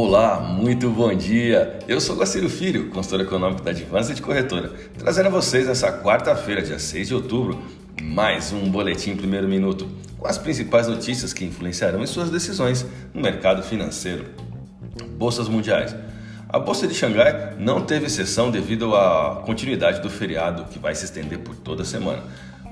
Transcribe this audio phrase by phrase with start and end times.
[0.00, 1.80] Olá, muito bom dia!
[1.88, 6.62] Eu sou Guaciro Filho, consultor econômico da Advança de Corretora, trazendo a vocês nessa quarta-feira,
[6.62, 7.60] dia 6 de outubro,
[8.00, 13.20] mais um Boletim Primeiro Minuto, com as principais notícias que influenciarão em suas decisões no
[13.20, 14.26] mercado financeiro.
[15.16, 15.96] Bolsas mundiais.
[16.48, 21.06] A Bolsa de Xangai não teve sessão devido à continuidade do feriado, que vai se
[21.06, 22.22] estender por toda a semana.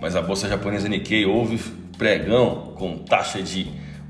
[0.01, 1.59] Mas a Bolsa japonesa Nikkei houve
[1.99, 3.67] pregão com taxa de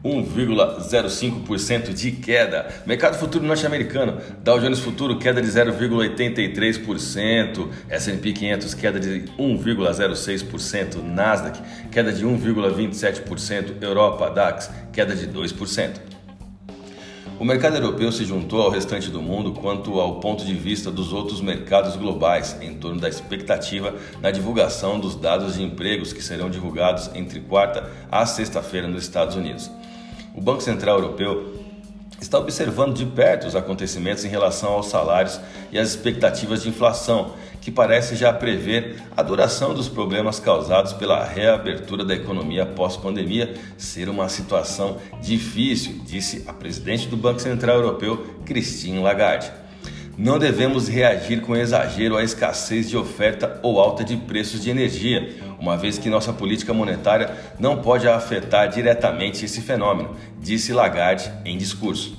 [0.06, 2.68] 1,05% de queda.
[2.86, 11.60] Mercado futuro norte-americano, Dow Jones Futuro queda de 0,83%, S&P 500 queda de 1,06%, Nasdaq
[11.90, 16.14] queda de 1,27%, Europa DAX queda de 2%.
[17.38, 21.12] O mercado europeu se juntou ao restante do mundo quanto ao ponto de vista dos
[21.12, 26.48] outros mercados globais em torno da expectativa na divulgação dos dados de empregos que serão
[26.48, 29.70] divulgados entre quarta a sexta-feira nos Estados Unidos.
[30.36, 31.56] O Banco Central Europeu
[32.20, 35.40] está observando de perto os acontecimentos em relação aos salários
[35.72, 41.24] e as expectativas de inflação, que parece já prever a duração dos problemas causados pela
[41.24, 48.36] reabertura da economia pós-pandemia ser uma situação difícil, disse a presidente do Banco Central Europeu,
[48.44, 49.50] Christine Lagarde.
[50.18, 55.36] Não devemos reagir com exagero à escassez de oferta ou alta de preços de energia,
[55.60, 61.58] uma vez que nossa política monetária não pode afetar diretamente esse fenômeno, disse Lagarde em
[61.58, 62.16] discurso.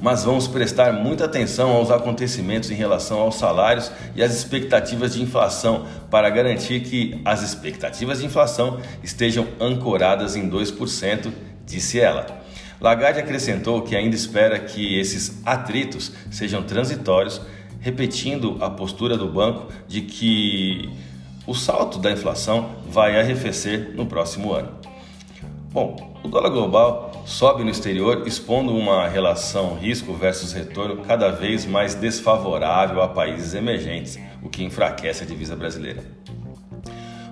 [0.00, 5.22] Mas vamos prestar muita atenção aos acontecimentos em relação aos salários e às expectativas de
[5.22, 11.30] inflação para garantir que as expectativas de inflação estejam ancoradas em 2%,
[11.66, 12.47] disse ela.
[12.80, 17.40] Lagarde acrescentou que ainda espera que esses atritos sejam transitórios,
[17.80, 20.88] repetindo a postura do banco de que
[21.46, 24.70] o salto da inflação vai arrefecer no próximo ano.
[25.72, 31.66] Bom, o dólar global sobe no exterior, expondo uma relação risco versus retorno cada vez
[31.66, 36.02] mais desfavorável a países emergentes, o que enfraquece a divisa brasileira.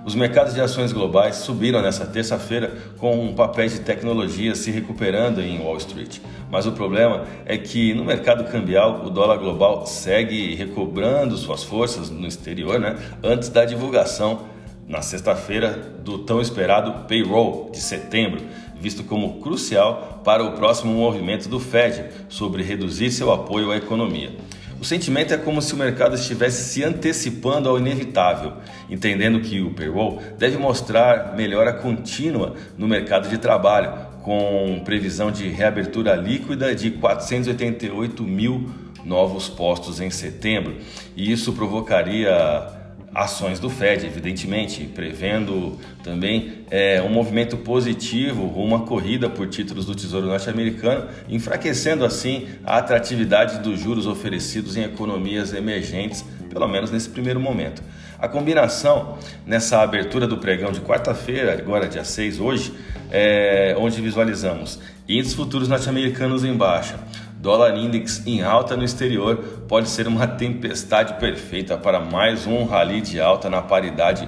[0.07, 5.41] Os mercados de ações globais subiram nesta terça-feira com um papel de tecnologia se recuperando
[5.41, 6.19] em Wall Street.
[6.49, 12.09] Mas o problema é que no mercado cambial o dólar global segue recobrando suas forças
[12.09, 14.43] no exterior né, antes da divulgação
[14.87, 18.39] na sexta-feira do tão esperado payroll de setembro,
[18.79, 24.31] visto como crucial para o próximo movimento do Fed sobre reduzir seu apoio à economia.
[24.79, 28.53] O sentimento é como se o mercado estivesse se antecipando ao inevitável,
[28.87, 35.47] entendendo que o payroll deve mostrar melhora contínua no mercado de trabalho, com previsão de
[35.47, 38.69] reabertura líquida de 488 mil
[39.03, 40.75] novos postos em setembro,
[41.15, 42.76] e isso provocaria
[43.17, 49.87] ações do Fed, evidentemente, prevendo também é, um movimento positivo rumo à corrida por títulos
[49.87, 56.91] do Tesouro Norte-Americano, enfraquecendo assim a atratividade dos juros oferecidos em economias emergentes, pelo menos
[56.91, 57.81] nesse primeiro momento.
[58.19, 59.17] A combinação
[59.47, 62.71] nessa abertura do pregão de quarta-feira, agora dia 6, hoje,
[63.09, 64.79] é, onde visualizamos
[65.09, 66.99] índices futuros norte-americanos em baixa,
[67.39, 69.37] dólar index em alta no exterior
[69.67, 74.27] pode ser uma tempestade perfeita para mais um rally de alta na paridade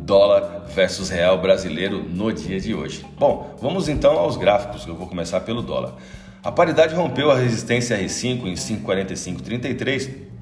[0.00, 3.04] dólar versus real brasileiro no dia de hoje.
[3.18, 5.94] Bom, vamos então aos gráficos, eu vou começar pelo dólar.
[6.42, 10.35] A paridade rompeu a resistência R5 em 5,4533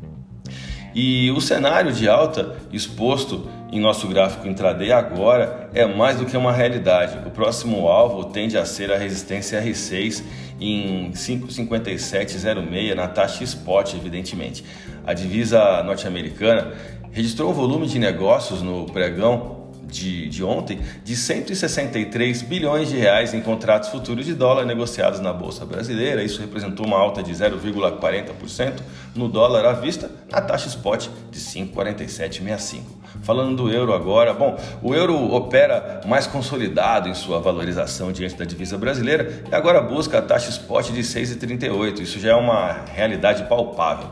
[0.95, 6.37] e o cenário de alta exposto em nosso gráfico intraday agora é mais do que
[6.37, 7.19] uma realidade.
[7.27, 10.23] O próximo alvo tende a ser a resistência R6
[10.61, 14.65] em 5,5706 na taxa spot, evidentemente.
[15.05, 16.73] A divisa norte-americana
[17.11, 23.35] registrou um volume de negócios no pregão de, de ontem de 163 bilhões de reais
[23.35, 26.23] em contratos futuros de dólar negociados na Bolsa Brasileira.
[26.23, 28.81] Isso representou uma alta de 0,40%
[29.15, 32.83] no dólar à vista, na taxa spot de 5,4765.
[33.23, 38.45] Falando do euro agora, bom, o euro opera mais consolidado em sua valorização diante da
[38.45, 42.01] divisa brasileira e agora busca a taxa spot de 6,38.
[42.01, 44.09] Isso já é uma realidade palpável.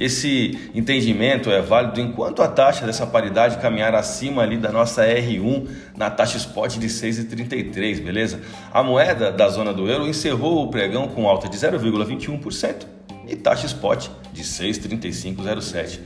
[0.00, 5.68] Esse entendimento é válido enquanto a taxa dessa paridade caminhar acima ali da nossa R1
[5.94, 8.40] na taxa spot de 6,33, beleza?
[8.72, 12.86] A moeda da zona do euro encerrou o pregão com alta de 0,21%
[13.28, 16.00] e taxa spot de 6,3507.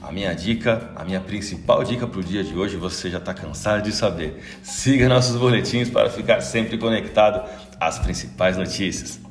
[0.00, 3.34] A minha dica, a minha principal dica para o dia de hoje, você já está
[3.34, 4.40] cansado de saber.
[4.62, 7.48] Siga nossos boletins para ficar sempre conectado
[7.80, 9.21] às principais notícias.